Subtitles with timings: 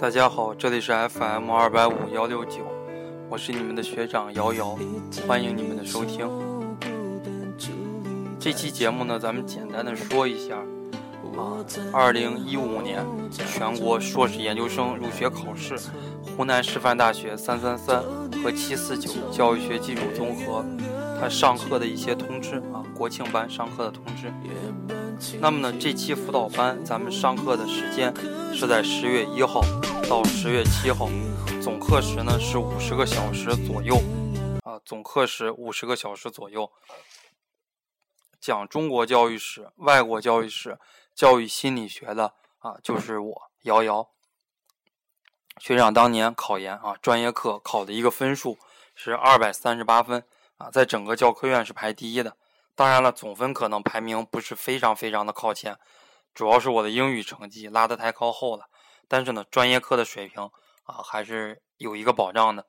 [0.00, 2.60] 大家好，这里是 FM 二百五幺六九，
[3.28, 4.78] 我是你们的学长瑶瑶，
[5.28, 6.26] 欢迎你们的收听。
[8.38, 10.56] 这期节目呢，咱们简单的说一下
[11.36, 11.60] 啊，
[11.92, 15.76] 二零一五年全国硕士研究生入学考试，
[16.22, 18.02] 湖南师范大学三三三
[18.42, 20.64] 和七四九教育学技术综合，
[21.20, 24.32] 他上课的一些通知啊，国庆班上课的通知。
[25.38, 28.10] 那么呢，这期辅导班咱们上课的时间
[28.54, 29.60] 是在十月一号
[30.08, 31.10] 到十月七号，
[31.62, 33.96] 总课时呢是五十个小时左右，
[34.64, 36.72] 啊，总课时五十个小时左右。
[38.40, 40.78] 讲中国教育史、外国教育史、
[41.14, 44.08] 教育心理学的啊，就是我瑶瑶
[45.58, 45.92] 学长。
[45.92, 48.56] 当年考研啊，专业课考的一个分数
[48.94, 50.24] 是二百三十八分
[50.60, 52.36] 啊，在整个教科院是排第一的。
[52.74, 55.78] 当然了，总分可能排名不是非常非常的靠前，
[56.34, 58.66] 主要是我的英语成绩拉得太靠后了。
[59.08, 60.50] 但是呢，专业课的水平
[60.84, 62.66] 啊还是有一个保障的。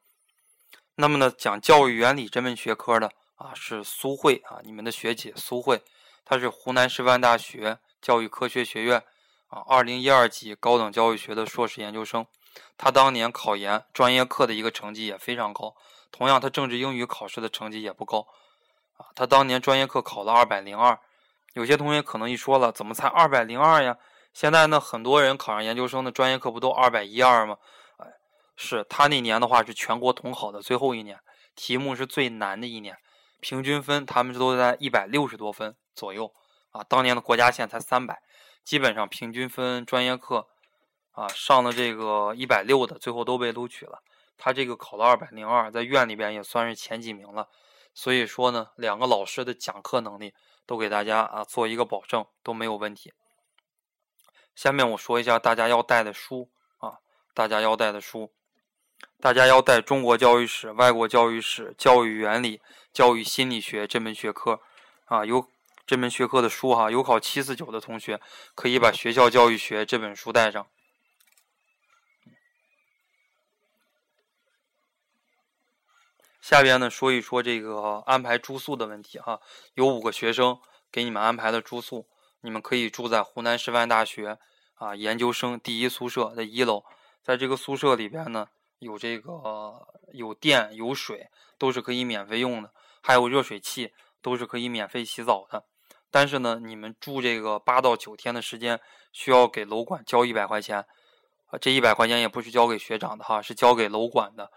[0.95, 5.83] 那么呢，讲教育原理这门学科的啊是苏慧啊，你们的学姐苏慧，
[6.23, 9.03] 她是湖南师范大学教育科学学院
[9.47, 12.25] 啊二零一二级高等教育学的硕士研究生。
[12.77, 15.75] 她当年考研专业课的一个成绩也非常高，
[16.11, 18.27] 同样他政治英语考试的成绩也不高。
[18.97, 20.99] 啊他当年专业课考了二百零二，
[21.53, 23.97] 有些同学可能一说了，怎么才二百零二呀？
[24.33, 27.57] 现在呢，很多人考上研究生的专业课不都二百一二吗？
[27.97, 28.07] 哎，
[28.55, 31.19] 是他那年的话是全国统考的最后一年，
[31.55, 32.95] 题目是最难的一年，
[33.39, 36.31] 平均分他们都在一百六十多分左右
[36.71, 36.83] 啊。
[36.87, 38.21] 当年的国家线才三百，
[38.63, 40.47] 基本上平均分专业课
[41.11, 43.99] 啊上了这个一百六的，最后都被录取了。
[44.43, 47.47] 他这个考了二百零二，在院里边也算是前几名了。
[47.93, 50.33] 所以说呢，两个老师的讲课能力
[50.65, 53.13] 都给大家啊做一个保证都没有问题。
[54.55, 56.49] 下面我说一下大家要带的书
[56.79, 56.97] 啊，
[57.35, 58.33] 大家要带的书，
[59.19, 62.59] 大家要带中国教育史、外国教育史、教育原理、
[62.91, 64.59] 教育心理学这门学科
[65.05, 65.47] 啊，有
[65.85, 68.19] 这门学科的书哈，有考七四九的同学
[68.55, 70.65] 可以把《学校教育学》这本书带上。
[76.41, 79.39] 下边呢说一说这个安排住宿的问题哈，
[79.75, 80.59] 有五个学生
[80.91, 82.07] 给你们安排的住宿，
[82.41, 84.39] 你们可以住在湖南师范大学
[84.73, 86.83] 啊研究生第一宿舍的一楼，
[87.21, 88.47] 在这个宿舍里边呢
[88.79, 95.63] 有这个有电有水，都是可以免费用的，还有热水器，都是可以免费洗澡的。
[96.09, 98.81] 但是呢，你们住这个八到九天的时间，
[99.13, 100.79] 需要给楼管交一百块钱，
[101.45, 104.51] 啊，这一百块钱也不是交给学长的哈，是交给楼管的。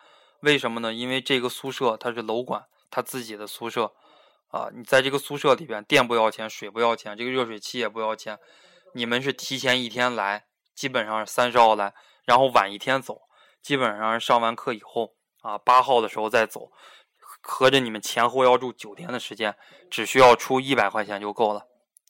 [0.45, 0.93] 为什么呢？
[0.93, 3.95] 因为这个宿舍它是楼管他自己的宿舍，
[4.49, 8.39] 啊，你在这个宿舍里边，电不要钱，水不要钱，这个热水器也不要钱。
[8.93, 10.45] 你们是提前一天来，
[10.75, 11.95] 基本上是三十号来，
[12.25, 13.23] 然后晚一天走，
[13.63, 16.71] 基本上是上完课以后啊，八号的时候再走，
[17.41, 19.57] 合着你们前后要住九天的时间，
[19.91, 21.67] 只需要出一百块钱就够了，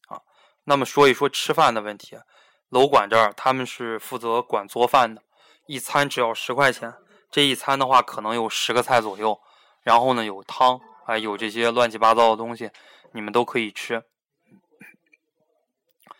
[0.08, 0.20] 啊。
[0.64, 2.18] 那么说一说吃饭的问题，
[2.68, 5.22] 楼管这儿他们是负责管做饭的，
[5.66, 6.92] 一餐只要十块钱。
[7.34, 9.40] 这一餐的话，可能有十个菜左右，
[9.82, 12.70] 然后呢有汤，还有这些乱七八糟的东西，
[13.10, 14.04] 你们都可以吃。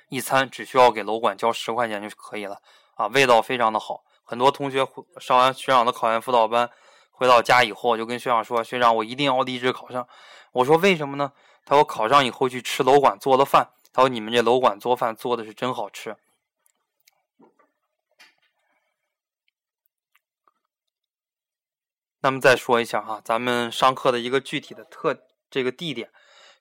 [0.08, 2.60] 一餐只需要给楼管交十块钱就可以了
[2.97, 4.02] 啊，味道非常的好。
[4.25, 4.84] 很多同学
[5.20, 6.69] 上完学长的考研辅导班，
[7.12, 10.08] 回到家以后就跟学长说：“学长，我一定要立志考上。”
[10.50, 11.31] 我说：“为什么呢？”
[11.64, 16.16] 他说：“考上以后去吃楼管做的饭。”他说：“你们这楼管做饭做的是真好吃。”
[22.25, 25.15] 那么再说一下哈，咱们上课的一个具体的特
[25.51, 26.11] 这个地点，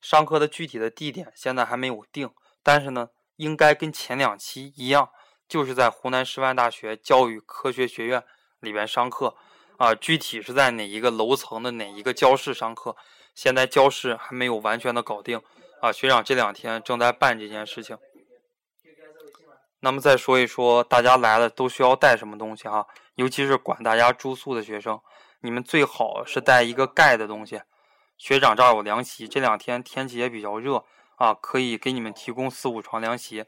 [0.02, 2.30] 上课的具体的地点现在还没有定，
[2.62, 5.10] 但是呢，应该跟前两期一样，
[5.48, 8.22] 就是在湖南师范大学教育科学学院
[8.60, 9.38] 里边上课
[9.78, 9.96] 啊。
[9.96, 12.98] 具体是在哪一个楼层的哪一个教室上课，
[13.34, 15.42] 现在教室还没有完全的搞定
[15.80, 15.94] 啊。
[15.94, 17.98] 学长这两天正在办这件事情。
[19.80, 22.86] 那么再说一说，大家来了都需要带什么东西哈，
[23.16, 25.00] 尤其是管大家住宿的学生。
[25.44, 27.62] 你们最好是带一个盖的东西。
[28.18, 30.86] 学长这儿有凉席，这两天天气也比较热
[31.18, 33.44] 啊，可以给你们提供四五床凉席，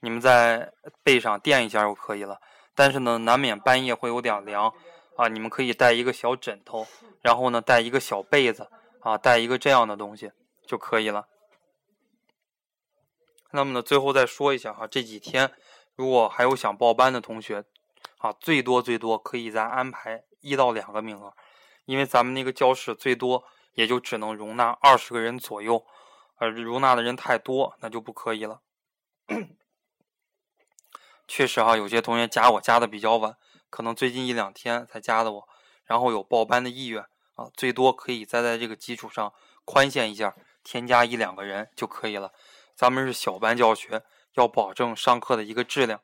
[0.00, 2.40] 你们在背上垫一下就可以了。
[2.76, 4.72] 但是呢，难免半夜会有点凉
[5.16, 6.86] 啊，你们可以带一个小枕头，
[7.20, 8.70] 然后呢带一个小被子
[9.00, 10.30] 啊，带一个这样的东西
[10.64, 11.26] 就可以了。
[13.50, 15.50] 那么呢，最后再说一下哈，这几天
[15.96, 17.64] 如果还有想报班的同学
[18.20, 20.24] 啊，最多最多可以再安排。
[20.40, 21.34] 一到两个名额，
[21.84, 23.44] 因为咱们那个教室最多
[23.74, 25.84] 也就只能容纳二十个人左右，
[26.36, 28.62] 而容纳的人太多那就不可以了。
[31.28, 33.36] 确实哈，有些同学加我加的比较晚，
[33.68, 35.48] 可能最近一两天才加的我，
[35.84, 37.02] 然后有报班的意愿
[37.34, 39.30] 啊，最多可以再在这个基础上
[39.66, 40.34] 宽限一下，
[40.64, 42.32] 添加一两个人就可以了。
[42.74, 44.02] 咱们是小班教学，
[44.36, 46.00] 要保证上课的一个质量。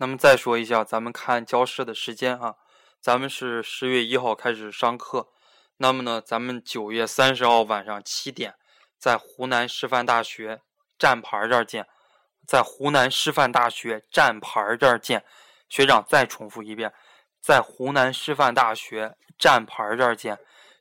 [0.00, 2.54] 那么再说一下，咱们看教室的时间啊，
[3.02, 5.28] 咱们是十月一号开始上课，
[5.76, 8.54] 那么呢，咱们九月三十号晚上七点，
[8.98, 10.62] 在湖南师范大学
[10.98, 11.86] 站牌这儿见，
[12.46, 15.22] 在湖南师范大学站牌这儿见。
[15.68, 16.90] 学长再重复一遍，
[17.42, 20.38] 在湖南师范大学站牌这儿见。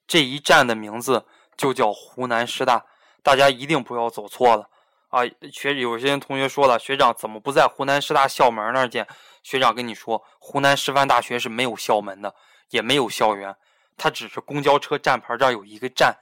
[0.08, 1.26] 这一站的名字
[1.58, 2.86] 就叫湖南师大，
[3.22, 4.70] 大家一定不要走错了。
[5.10, 5.22] 啊，
[5.52, 9.08] 学有些同学说了，学长怎么不在湖南师大校门那儿见？
[9.42, 12.34] 学长跟你说，湖南师范大学是没有校门的，
[12.70, 13.56] 也没有校园，
[13.98, 16.16] 它只是公交车站牌这儿有一个站。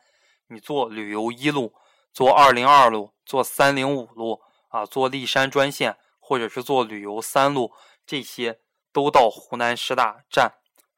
[0.48, 1.74] 你坐旅游一路，
[2.14, 7.74] 坐二零二路，坐三零五路啊，坐历山专线，或者是坐旅游三路，
[8.06, 8.60] 这些
[8.94, 10.54] 都到湖南师大站。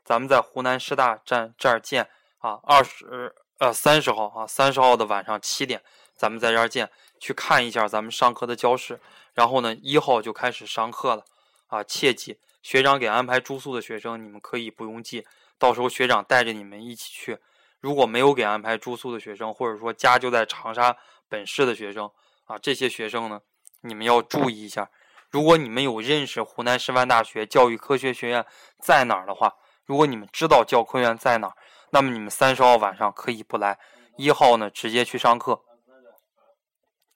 [0.06, 2.08] 咱们在湖南师大站这儿见
[2.38, 5.82] 啊，二十呃三十号啊，三十号的晚上七点，
[6.16, 6.90] 咱们在这儿见。
[7.20, 9.00] 去看一下咱们上课的教室，
[9.34, 11.26] 然后呢，一号就开始上课了，
[11.68, 15.26] 啊，切记，学长给安排住宿的学生，你们可以不用记，
[15.58, 17.38] 到时候学长带着你们一起去。
[17.80, 20.96] 如果没有给安排住宿的学生，或者说家就在长沙
[21.30, 22.12] 本市的学生，
[22.46, 23.40] 啊，这些学生呢，
[23.82, 24.90] 你们要注意一下。
[25.30, 28.46] 如果你们有认识湖南师范大学教育科学学院
[28.80, 29.56] 在哪儿的话，
[29.86, 31.54] 如果你们知道教科院在哪儿，
[31.92, 33.78] 那么你们三十号晚上可以不来，
[34.18, 35.62] 一号呢直接去上课。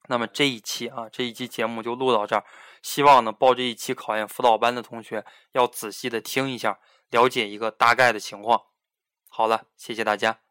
[0.07, 2.43] 那么这一期啊，这一期节目就录到这儿。
[2.81, 6.79] 希望呢，报这一期考研辅导班的同学要仔细的听一下，
[7.09, 8.61] 了解一个大概的情况。
[9.29, 10.42] 好了，谢谢大家。